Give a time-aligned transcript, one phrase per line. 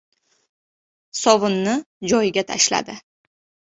[1.21, 1.75] Sovunni
[2.15, 2.97] joyiga tashladi.